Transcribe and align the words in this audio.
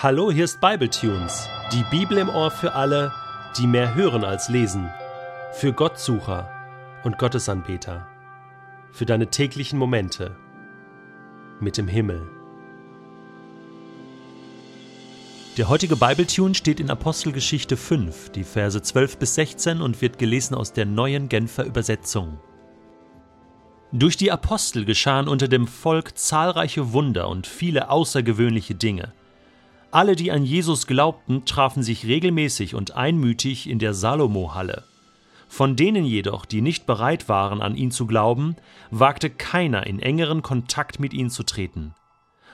Hallo, 0.00 0.30
hier 0.30 0.44
ist 0.44 0.60
Bibletunes, 0.60 1.48
die 1.72 1.82
Bibel 1.90 2.18
im 2.18 2.28
Ohr 2.28 2.52
für 2.52 2.74
alle, 2.74 3.12
die 3.56 3.66
mehr 3.66 3.96
hören 3.96 4.22
als 4.22 4.48
lesen, 4.48 4.88
für 5.54 5.72
Gottsucher 5.72 6.48
und 7.02 7.18
Gottesanbeter, 7.18 8.06
für 8.92 9.06
deine 9.06 9.26
täglichen 9.26 9.76
Momente 9.76 10.36
mit 11.58 11.76
dem 11.78 11.88
Himmel. 11.88 12.30
Der 15.56 15.68
heutige 15.68 15.96
Bibletune 15.96 16.54
steht 16.54 16.78
in 16.78 16.90
Apostelgeschichte 16.90 17.76
5, 17.76 18.30
die 18.30 18.44
Verse 18.44 18.80
12 18.80 19.18
bis 19.18 19.34
16 19.34 19.82
und 19.82 20.00
wird 20.00 20.16
gelesen 20.16 20.54
aus 20.54 20.72
der 20.72 20.86
neuen 20.86 21.28
Genfer 21.28 21.64
Übersetzung. 21.64 22.38
Durch 23.90 24.16
die 24.16 24.30
Apostel 24.30 24.84
geschahen 24.84 25.26
unter 25.26 25.48
dem 25.48 25.66
Volk 25.66 26.16
zahlreiche 26.16 26.92
Wunder 26.92 27.28
und 27.28 27.48
viele 27.48 27.90
außergewöhnliche 27.90 28.76
Dinge. 28.76 29.12
Alle, 29.90 30.16
die 30.16 30.30
an 30.30 30.44
Jesus 30.44 30.86
glaubten, 30.86 31.46
trafen 31.46 31.82
sich 31.82 32.04
regelmäßig 32.04 32.74
und 32.74 32.94
einmütig 32.94 33.68
in 33.68 33.78
der 33.78 33.94
Salomo-Halle. 33.94 34.84
Von 35.48 35.76
denen 35.76 36.04
jedoch, 36.04 36.44
die 36.44 36.60
nicht 36.60 36.84
bereit 36.84 37.30
waren, 37.30 37.62
an 37.62 37.74
ihn 37.74 37.90
zu 37.90 38.06
glauben, 38.06 38.56
wagte 38.90 39.30
keiner 39.30 39.86
in 39.86 39.98
engeren 39.98 40.42
Kontakt 40.42 41.00
mit 41.00 41.14
ihnen 41.14 41.30
zu 41.30 41.42
treten. 41.42 41.94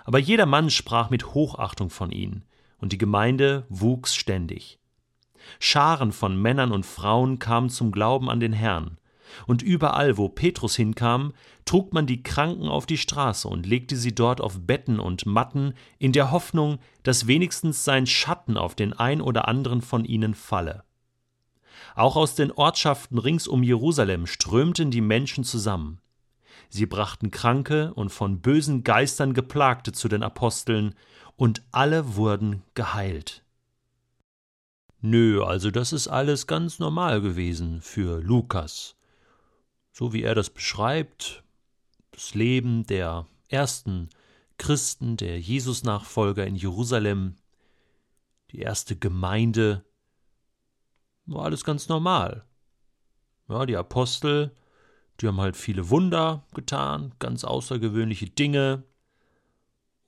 Aber 0.04 0.20
jeder 0.20 0.46
Mann 0.46 0.70
sprach 0.70 1.10
mit 1.10 1.34
Hochachtung 1.34 1.90
von 1.90 2.12
ihnen, 2.12 2.44
und 2.78 2.92
die 2.92 2.98
Gemeinde 2.98 3.66
wuchs 3.68 4.14
ständig. 4.14 4.78
Scharen 5.58 6.12
von 6.12 6.40
Männern 6.40 6.70
und 6.70 6.86
Frauen 6.86 7.40
kamen 7.40 7.68
zum 7.68 7.90
Glauben 7.90 8.30
an 8.30 8.38
den 8.38 8.52
Herrn, 8.52 8.98
und 9.46 9.62
überall, 9.62 10.16
wo 10.16 10.28
Petrus 10.28 10.76
hinkam, 10.76 11.32
trug 11.64 11.92
man 11.92 12.06
die 12.06 12.22
Kranken 12.22 12.68
auf 12.68 12.86
die 12.86 12.98
Straße 12.98 13.48
und 13.48 13.66
legte 13.66 13.96
sie 13.96 14.14
dort 14.14 14.40
auf 14.40 14.60
Betten 14.60 15.00
und 15.00 15.26
Matten, 15.26 15.74
in 15.98 16.12
der 16.12 16.30
Hoffnung, 16.30 16.78
dass 17.02 17.26
wenigstens 17.26 17.84
sein 17.84 18.06
Schatten 18.06 18.56
auf 18.56 18.74
den 18.74 18.92
ein 18.92 19.20
oder 19.20 19.48
anderen 19.48 19.82
von 19.82 20.04
ihnen 20.04 20.34
falle. 20.34 20.84
Auch 21.94 22.16
aus 22.16 22.34
den 22.34 22.50
Ortschaften 22.50 23.18
rings 23.18 23.46
um 23.46 23.62
Jerusalem 23.62 24.26
strömten 24.26 24.90
die 24.90 25.00
Menschen 25.00 25.44
zusammen. 25.44 26.00
Sie 26.68 26.86
brachten 26.86 27.30
Kranke 27.30 27.94
und 27.94 28.10
von 28.10 28.40
bösen 28.40 28.82
Geistern 28.82 29.32
Geplagte 29.32 29.92
zu 29.92 30.08
den 30.08 30.22
Aposteln, 30.22 30.94
und 31.36 31.62
alle 31.72 32.14
wurden 32.14 32.62
geheilt. 32.74 33.44
Nö, 35.00 35.42
also 35.42 35.70
das 35.70 35.92
ist 35.92 36.08
alles 36.08 36.46
ganz 36.46 36.78
normal 36.78 37.20
gewesen 37.20 37.80
für 37.80 38.20
Lukas 38.22 38.93
so 39.94 40.12
wie 40.12 40.24
er 40.24 40.34
das 40.34 40.50
beschreibt, 40.50 41.44
das 42.10 42.34
Leben 42.34 42.84
der 42.84 43.26
ersten 43.48 44.10
Christen, 44.58 45.16
der 45.16 45.40
Jesus-Nachfolger 45.40 46.44
in 46.44 46.56
Jerusalem, 46.56 47.36
die 48.50 48.58
erste 48.58 48.96
Gemeinde, 48.96 49.84
war 51.26 51.44
alles 51.44 51.64
ganz 51.64 51.88
normal. 51.88 52.44
Ja, 53.48 53.66
die 53.66 53.76
Apostel, 53.76 54.50
die 55.20 55.28
haben 55.28 55.40
halt 55.40 55.56
viele 55.56 55.88
Wunder 55.90 56.44
getan, 56.54 57.14
ganz 57.20 57.44
außergewöhnliche 57.44 58.26
Dinge 58.26 58.82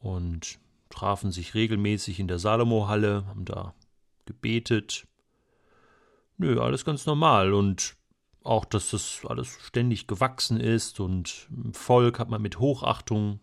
und 0.01 0.59
trafen 0.91 1.31
sich 1.31 1.55
regelmäßig 1.55 2.19
in 2.19 2.27
der 2.27 2.41
Salomo-Halle, 2.41 3.25
haben 3.27 3.45
da 3.45 3.73
gebetet. 4.25 5.07
Nö, 6.39 6.61
alles 6.61 6.85
ganz 6.85 7.07
normal 7.07 7.55
und 7.55 7.97
auch, 8.47 8.65
dass 8.65 8.91
das 8.91 9.21
alles 9.27 9.49
ständig 9.49 10.07
gewachsen 10.07 10.61
ist 10.61 11.01
und 11.01 11.49
im 11.51 11.75
Volk 11.75 12.19
hat 12.19 12.29
man 12.29 12.43
mit 12.43 12.59
Hochachtung 12.59 13.41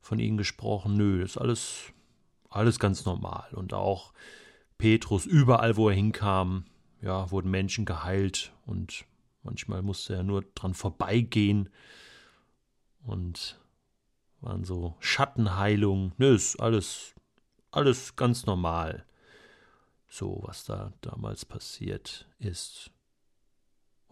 von 0.00 0.18
ihnen 0.18 0.36
gesprochen. 0.36 0.94
Nö, 0.94 1.22
ist 1.22 1.38
alles, 1.38 1.92
alles 2.50 2.78
ganz 2.78 3.04
normal. 3.04 3.48
Und 3.52 3.72
auch 3.72 4.12
Petrus, 4.78 5.26
überall 5.26 5.76
wo 5.76 5.88
er 5.88 5.94
hinkam, 5.94 6.66
ja, 7.00 7.30
wurden 7.30 7.50
Menschen 7.50 7.84
geheilt 7.84 8.52
und 8.66 9.04
manchmal 9.42 9.82
musste 9.82 10.14
er 10.14 10.22
nur 10.22 10.42
dran 10.54 10.74
vorbeigehen 10.74 11.68
und 13.04 13.60
waren 14.40 14.64
so 14.64 14.96
Schattenheilungen. 15.00 16.12
Nö, 16.18 16.34
ist 16.34 16.60
alles, 16.60 17.14
alles 17.70 18.16
ganz 18.16 18.46
normal. 18.46 19.04
So, 20.08 20.42
was 20.44 20.64
da 20.64 20.92
damals 21.00 21.44
passiert 21.44 22.28
ist. 22.38 22.93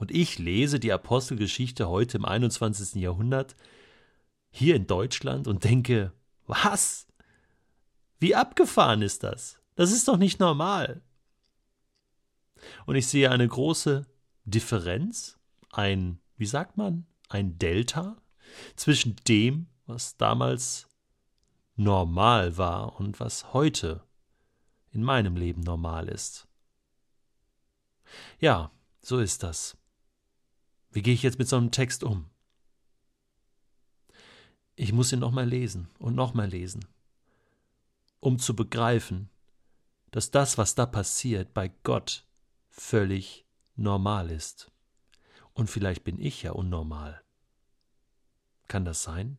Und 0.02 0.10
ich 0.10 0.40
lese 0.40 0.80
die 0.80 0.92
Apostelgeschichte 0.92 1.88
heute 1.88 2.16
im 2.16 2.24
21. 2.24 3.00
Jahrhundert 3.00 3.54
hier 4.50 4.74
in 4.74 4.88
Deutschland 4.88 5.46
und 5.46 5.62
denke, 5.62 6.12
was? 6.44 7.06
Wie 8.18 8.34
abgefahren 8.34 9.00
ist 9.02 9.22
das? 9.22 9.60
Das 9.76 9.92
ist 9.92 10.08
doch 10.08 10.16
nicht 10.16 10.40
normal. 10.40 11.02
Und 12.84 12.96
ich 12.96 13.06
sehe 13.06 13.30
eine 13.30 13.46
große 13.46 14.04
Differenz, 14.44 15.38
ein, 15.70 16.18
wie 16.36 16.46
sagt 16.46 16.76
man, 16.76 17.06
ein 17.28 17.60
Delta 17.60 18.16
zwischen 18.74 19.14
dem, 19.28 19.68
was 19.86 20.16
damals 20.16 20.88
normal 21.76 22.56
war 22.56 22.98
und 22.98 23.20
was 23.20 23.52
heute 23.52 24.02
in 24.90 25.04
meinem 25.04 25.36
Leben 25.36 25.60
normal 25.60 26.08
ist. 26.08 26.48
Ja, 28.40 28.72
so 29.00 29.20
ist 29.20 29.44
das. 29.44 29.76
Wie 30.92 31.02
gehe 31.02 31.14
ich 31.14 31.22
jetzt 31.22 31.38
mit 31.38 31.48
so 31.48 31.56
einem 31.56 31.70
Text 31.70 32.04
um? 32.04 32.26
Ich 34.76 34.92
muss 34.92 35.12
ihn 35.12 35.18
nochmal 35.18 35.48
lesen 35.48 35.88
und 35.98 36.14
nochmal 36.14 36.48
lesen, 36.48 36.84
um 38.20 38.38
zu 38.38 38.54
begreifen, 38.54 39.30
dass 40.10 40.30
das, 40.30 40.58
was 40.58 40.74
da 40.74 40.86
passiert, 40.86 41.54
bei 41.54 41.68
Gott 41.82 42.26
völlig 42.68 43.46
normal 43.76 44.30
ist. 44.30 44.70
Und 45.54 45.68
vielleicht 45.68 46.04
bin 46.04 46.18
ich 46.18 46.42
ja 46.42 46.52
unnormal. 46.52 47.22
Kann 48.68 48.84
das 48.84 49.02
sein? 49.02 49.38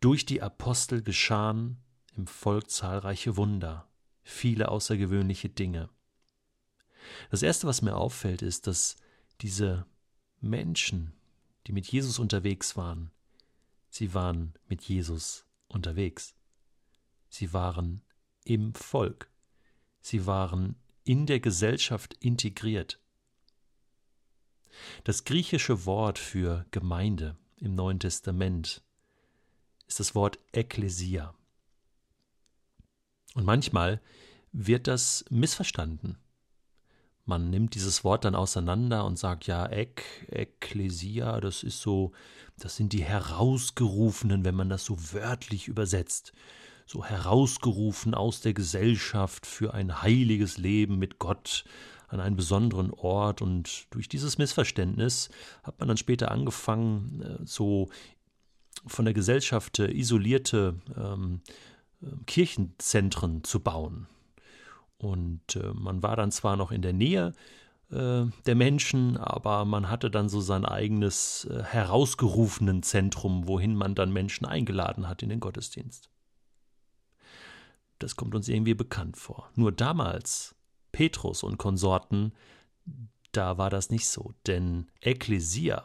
Durch 0.00 0.26
die 0.26 0.42
Apostel 0.42 1.02
geschahen 1.02 1.78
im 2.14 2.26
Volk 2.26 2.70
zahlreiche 2.70 3.36
Wunder, 3.36 3.88
viele 4.22 4.68
außergewöhnliche 4.68 5.48
Dinge. 5.48 5.88
Das 7.30 7.42
Erste, 7.42 7.66
was 7.66 7.82
mir 7.82 7.96
auffällt, 7.96 8.42
ist, 8.42 8.66
dass 8.66 8.96
diese 9.40 9.86
Menschen, 10.40 11.12
die 11.66 11.72
mit 11.72 11.86
Jesus 11.86 12.18
unterwegs 12.18 12.76
waren, 12.76 13.10
sie 13.90 14.14
waren 14.14 14.54
mit 14.68 14.82
Jesus 14.82 15.46
unterwegs. 15.68 16.34
Sie 17.28 17.52
waren 17.52 18.02
im 18.44 18.74
Volk. 18.74 19.30
Sie 20.00 20.26
waren 20.26 20.76
in 21.04 21.26
der 21.26 21.40
Gesellschaft 21.40 22.14
integriert. 22.20 23.00
Das 25.04 25.24
griechische 25.24 25.86
Wort 25.86 26.18
für 26.18 26.66
Gemeinde 26.70 27.36
im 27.56 27.74
Neuen 27.74 28.00
Testament 28.00 28.82
ist 29.86 30.00
das 30.00 30.14
Wort 30.14 30.38
Ekklesia. 30.52 31.34
Und 33.34 33.44
manchmal 33.44 34.00
wird 34.52 34.86
das 34.86 35.24
missverstanden. 35.30 36.18
Man 37.26 37.48
nimmt 37.50 37.74
dieses 37.74 38.04
Wort 38.04 38.24
dann 38.24 38.34
auseinander 38.34 39.04
und 39.06 39.18
sagt, 39.18 39.46
ja, 39.46 39.66
Ek, 39.66 40.04
Ekklesia, 40.30 41.40
das 41.40 41.62
ist 41.62 41.80
so, 41.80 42.12
das 42.58 42.76
sind 42.76 42.92
die 42.92 43.04
Herausgerufenen, 43.04 44.44
wenn 44.44 44.54
man 44.54 44.68
das 44.68 44.84
so 44.84 44.96
wörtlich 45.12 45.68
übersetzt. 45.68 46.32
So 46.86 47.02
herausgerufen 47.02 48.14
aus 48.14 48.42
der 48.42 48.52
Gesellschaft 48.52 49.46
für 49.46 49.72
ein 49.72 50.02
heiliges 50.02 50.58
Leben 50.58 50.98
mit 50.98 51.18
Gott 51.18 51.64
an 52.08 52.20
einen 52.20 52.36
besonderen 52.36 52.90
Ort. 52.92 53.40
Und 53.40 53.86
durch 53.90 54.08
dieses 54.08 54.36
Missverständnis 54.36 55.30
hat 55.62 55.78
man 55.78 55.88
dann 55.88 55.96
später 55.96 56.30
angefangen, 56.30 57.22
äh, 57.22 57.46
so 57.46 57.88
von 58.86 59.06
der 59.06 59.14
Gesellschaft 59.14 59.78
äh, 59.78 59.90
isolierte 59.90 60.74
ähm, 60.96 61.40
äh, 62.02 62.06
Kirchenzentren 62.26 63.44
zu 63.44 63.60
bauen. 63.60 64.08
Und 65.04 65.56
äh, 65.56 65.72
man 65.74 66.02
war 66.02 66.16
dann 66.16 66.32
zwar 66.32 66.56
noch 66.56 66.72
in 66.72 66.80
der 66.80 66.94
Nähe 66.94 67.34
äh, 67.90 68.24
der 68.46 68.54
Menschen, 68.54 69.18
aber 69.18 69.66
man 69.66 69.90
hatte 69.90 70.10
dann 70.10 70.30
so 70.30 70.40
sein 70.40 70.64
eigenes 70.64 71.44
äh, 71.44 71.62
herausgerufenen 71.62 72.82
Zentrum, 72.82 73.46
wohin 73.46 73.76
man 73.76 73.94
dann 73.94 74.14
Menschen 74.14 74.46
eingeladen 74.46 75.06
hat 75.06 75.22
in 75.22 75.28
den 75.28 75.40
Gottesdienst. 75.40 76.08
Das 77.98 78.16
kommt 78.16 78.34
uns 78.34 78.48
irgendwie 78.48 78.72
bekannt 78.72 79.18
vor. 79.18 79.50
Nur 79.56 79.72
damals, 79.72 80.54
Petrus 80.90 81.42
und 81.42 81.58
Konsorten, 81.58 82.32
da 83.32 83.58
war 83.58 83.68
das 83.68 83.90
nicht 83.90 84.08
so, 84.08 84.32
denn 84.46 84.86
Ekklesia 85.02 85.84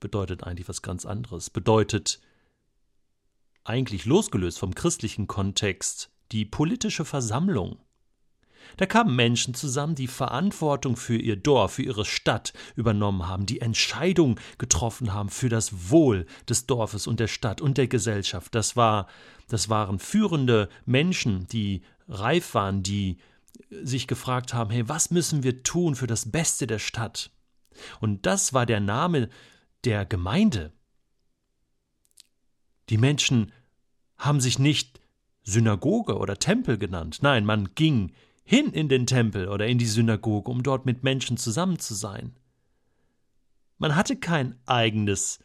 bedeutet 0.00 0.44
eigentlich 0.44 0.68
was 0.68 0.82
ganz 0.82 1.06
anderes, 1.06 1.48
bedeutet 1.48 2.20
eigentlich 3.64 4.04
losgelöst 4.04 4.58
vom 4.58 4.74
christlichen 4.74 5.28
Kontext 5.28 6.10
die 6.30 6.44
politische 6.44 7.06
Versammlung 7.06 7.78
Da 8.76 8.86
kamen 8.86 9.16
Menschen 9.16 9.54
zusammen, 9.54 9.94
die 9.94 10.06
Verantwortung 10.06 10.96
für 10.96 11.16
ihr 11.16 11.36
Dorf, 11.36 11.74
für 11.74 11.82
ihre 11.82 12.04
Stadt 12.04 12.52
übernommen 12.76 13.26
haben, 13.26 13.46
die 13.46 13.60
Entscheidung 13.60 14.38
getroffen 14.58 15.12
haben 15.12 15.30
für 15.30 15.48
das 15.48 15.90
Wohl 15.90 16.26
des 16.48 16.66
Dorfes 16.66 17.06
und 17.06 17.20
der 17.20 17.28
Stadt 17.28 17.60
und 17.60 17.78
der 17.78 17.88
Gesellschaft. 17.88 18.54
Das 18.54 18.76
war, 18.76 19.06
das 19.48 19.68
waren 19.68 19.98
führende 19.98 20.68
Menschen, 20.86 21.46
die 21.48 21.82
reif 22.08 22.54
waren, 22.54 22.82
die 22.82 23.18
sich 23.70 24.06
gefragt 24.06 24.54
haben, 24.54 24.70
hey, 24.70 24.88
was 24.88 25.10
müssen 25.10 25.42
wir 25.42 25.62
tun 25.62 25.94
für 25.94 26.06
das 26.06 26.30
Beste 26.30 26.66
der 26.66 26.78
Stadt? 26.78 27.30
Und 28.00 28.26
das 28.26 28.52
war 28.52 28.66
der 28.66 28.80
Name 28.80 29.28
der 29.84 30.04
Gemeinde. 30.04 30.72
Die 32.88 32.98
Menschen 32.98 33.52
haben 34.16 34.40
sich 34.40 34.58
nicht 34.58 35.00
Synagoge 35.42 36.18
oder 36.18 36.38
Tempel 36.38 36.78
genannt. 36.78 37.18
Nein, 37.22 37.44
man 37.44 37.74
ging 37.74 38.12
hin 38.48 38.72
in 38.72 38.88
den 38.88 39.06
Tempel 39.06 39.46
oder 39.48 39.66
in 39.66 39.76
die 39.76 39.84
Synagoge, 39.84 40.50
um 40.50 40.62
dort 40.62 40.86
mit 40.86 41.04
Menschen 41.04 41.36
zusammen 41.36 41.78
zu 41.78 41.92
sein. 41.92 42.34
Man 43.76 43.94
hatte 43.94 44.16
kein 44.16 44.58
eigenes 44.64 45.40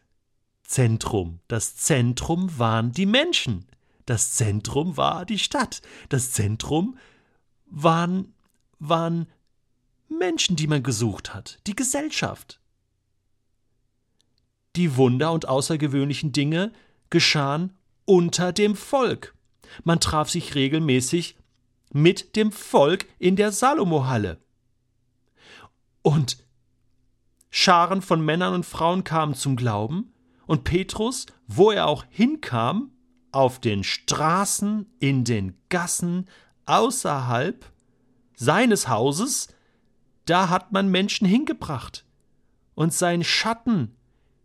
Zentrum. 0.63 1.41
Das 1.49 1.75
Zentrum 1.75 2.57
waren 2.57 2.93
die 2.93 3.05
Menschen. 3.05 3.65
Das 4.05 4.35
Zentrum 4.35 4.95
war 4.95 5.25
die 5.25 5.37
Stadt. 5.37 5.81
Das 6.07 6.31
Zentrum 6.31 6.97
waren, 7.65 8.33
waren 8.79 9.27
Menschen, 10.07 10.55
die 10.55 10.67
man 10.67 10.81
gesucht 10.81 11.33
hat, 11.33 11.59
die 11.67 11.75
Gesellschaft. 11.75 12.61
Die 14.77 14.95
Wunder 14.95 15.33
und 15.33 15.49
außergewöhnlichen 15.49 16.31
Dinge 16.31 16.71
geschahen 17.09 17.73
unter 18.05 18.53
dem 18.53 18.77
Volk. 18.77 19.35
Man 19.83 19.99
traf 19.99 20.29
sich 20.29 20.55
regelmäßig 20.55 21.35
mit 21.93 22.35
dem 22.35 22.51
Volk 22.51 23.05
in 23.19 23.35
der 23.35 23.51
Salomohalle. 23.51 24.39
Und 26.01 26.37
Scharen 27.49 28.01
von 28.01 28.23
Männern 28.23 28.53
und 28.53 28.65
Frauen 28.65 29.03
kamen 29.03 29.35
zum 29.35 29.55
Glauben, 29.55 30.09
und 30.45 30.65
Petrus, 30.65 31.25
wo 31.47 31.71
er 31.71 31.87
auch 31.87 32.03
hinkam, 32.09 32.91
auf 33.31 33.59
den 33.59 33.83
Straßen, 33.83 34.85
in 34.99 35.23
den 35.23 35.57
Gassen, 35.69 36.27
außerhalb 36.65 37.65
seines 38.35 38.87
Hauses, 38.87 39.47
da 40.25 40.49
hat 40.49 40.71
man 40.71 40.89
Menschen 40.89 41.27
hingebracht. 41.27 42.05
Und 42.75 42.93
sein 42.93 43.23
Schatten 43.23 43.95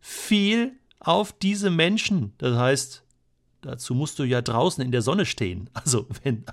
fiel 0.00 0.79
auf 1.00 1.33
diese 1.33 1.71
Menschen. 1.71 2.35
Das 2.39 2.56
heißt, 2.56 3.05
dazu 3.61 3.95
musst 3.95 4.19
du 4.19 4.25
ja 4.25 4.43
draußen 4.43 4.85
in 4.85 4.93
der 4.93 5.03
Sonne 5.03 5.27
stehen. 5.27 5.71
Also, 5.75 6.07
wenn, 6.23 6.45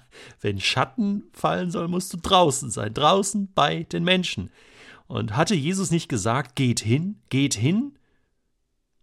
wenn 0.42 0.60
Schatten 0.60 1.24
fallen 1.34 1.72
soll, 1.72 1.88
musst 1.88 2.14
du 2.14 2.18
draußen 2.18 2.70
sein, 2.72 2.94
draußen 2.94 3.52
bei 3.54 3.84
den 3.84 4.04
Menschen. 4.04 4.50
Und 5.08 5.36
hatte 5.36 5.56
Jesus 5.56 5.92
nicht 5.92 6.10
gesagt, 6.10 6.56
geht 6.56 6.80
hin, 6.80 7.20
geht 7.30 7.54
hin 7.54 7.98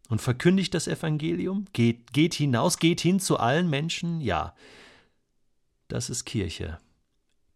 und 0.09 0.21
verkündigt 0.21 0.75
das 0.75 0.89
Evangelium, 0.89 1.67
geht, 1.73 2.13
geht 2.13 2.35
hinaus, 2.35 2.79
geht 2.79 3.01
hin 3.01 3.21
zu 3.21 3.39
allen 3.39 3.71
Menschen? 3.71 4.21
Ja, 4.21 4.55
das 5.89 6.11
ist 6.11 6.25
Kirche. 6.25 6.79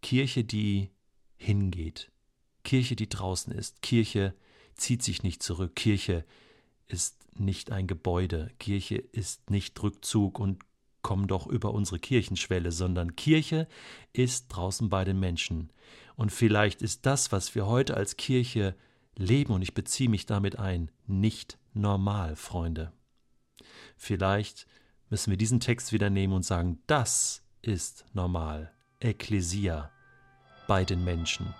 Kirche, 0.02 0.44
die 0.44 0.90
hingeht. 1.36 2.10
Kirche, 2.62 2.96
die 2.96 3.08
draußen 3.08 3.52
ist. 3.52 3.82
Kirche 3.82 4.34
zieht 4.74 5.02
sich 5.02 5.22
nicht 5.22 5.42
zurück. 5.42 5.74
Kirche 5.74 6.24
ist 6.88 7.26
nicht 7.38 7.72
ein 7.72 7.86
Gebäude. 7.86 8.50
Kirche 8.58 8.96
ist 8.96 9.50
nicht 9.50 9.80
Rückzug 9.82 10.38
und 10.38 10.62
komm 11.02 11.28
doch 11.28 11.46
über 11.46 11.72
unsere 11.72 11.98
Kirchenschwelle, 11.98 12.72
sondern 12.72 13.14
Kirche 13.14 13.68
ist 14.12 14.48
draußen 14.48 14.88
bei 14.88 15.04
den 15.04 15.20
Menschen. 15.20 15.70
Und 16.16 16.32
vielleicht 16.32 16.82
ist 16.82 17.06
das, 17.06 17.30
was 17.30 17.54
wir 17.54 17.66
heute 17.66 17.96
als 17.96 18.16
Kirche 18.16 18.74
leben, 19.16 19.52
und 19.52 19.62
ich 19.62 19.74
beziehe 19.74 20.10
mich 20.10 20.26
damit 20.26 20.58
ein, 20.58 20.90
nicht 21.06 21.58
normal, 21.74 22.36
Freunde. 22.36 22.92
Vielleicht 23.96 24.66
müssen 25.08 25.30
wir 25.30 25.36
diesen 25.36 25.60
Text 25.60 25.92
wieder 25.92 26.10
nehmen 26.10 26.32
und 26.32 26.44
sagen, 26.44 26.80
das 26.86 27.42
ist 27.62 28.04
normal. 28.12 28.72
Ekklesia 29.00 29.90
bei 30.66 30.84
den 30.84 31.04
Menschen. 31.04 31.54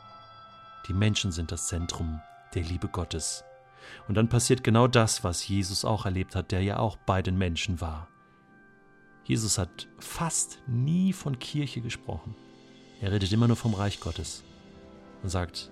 Die 0.89 0.95
Menschen 0.95 1.33
sind 1.33 1.53
das 1.53 1.69
Zentrum 1.69 2.21
der 2.55 2.63
Liebe 2.63 2.89
Gottes. 2.89 3.45
Und 4.09 4.17
dann 4.17 4.29
passiert 4.29 4.65
genau 4.65 4.87
das, 4.87 5.25
was 5.25 5.47
Jesus 5.47 5.85
auch 5.85 6.05
erlebt 6.05 6.35
hat, 6.35 6.53
der 6.53 6.63
ja 6.63 6.79
auch 6.79 6.97
bei 6.97 7.23
den 7.23 7.37
Menschen 7.37 7.81
war. 7.81 8.09
Jesus 9.25 9.59
hat 9.59 9.89
fast 9.99 10.63
nie 10.67 11.13
von 11.13 11.39
Kirche 11.39 11.81
gesprochen. 11.81 12.35
Er 13.01 13.13
redet 13.13 13.33
immer 13.33 13.49
nur 13.49 13.57
vom 13.57 13.75
Reich 13.75 14.01
Gottes 14.01 14.45
und 15.23 15.29
sagt, 15.29 15.71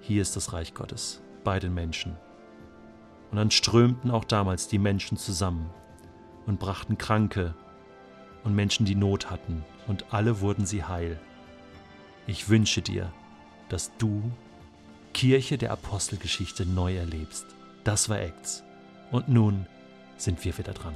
hier 0.00 0.22
ist 0.22 0.36
das 0.36 0.52
Reich 0.52 0.74
Gottes 0.74 1.20
bei 1.44 1.58
den 1.58 1.72
Menschen. 1.72 2.16
Und 3.30 3.36
dann 3.36 3.50
strömten 3.50 4.10
auch 4.10 4.24
damals 4.24 4.68
die 4.68 4.78
Menschen 4.78 5.16
zusammen 5.16 5.70
und 6.46 6.58
brachten 6.58 6.98
Kranke 6.98 7.54
und 8.44 8.54
Menschen, 8.54 8.86
die 8.86 8.94
Not 8.94 9.30
hatten, 9.30 9.64
und 9.88 10.12
alle 10.12 10.40
wurden 10.40 10.66
sie 10.66 10.84
heil. 10.84 11.20
Ich 12.28 12.48
wünsche 12.48 12.82
dir, 12.82 13.12
dass 13.68 13.96
du 13.98 14.30
Kirche 15.12 15.58
der 15.58 15.72
Apostelgeschichte 15.72 16.66
neu 16.66 16.96
erlebst. 16.96 17.55
Das 17.86 18.08
war 18.08 18.20
Acts. 18.20 18.64
Und 19.12 19.28
nun 19.28 19.64
sind 20.16 20.44
wir 20.44 20.58
wieder 20.58 20.72
dran. 20.72 20.94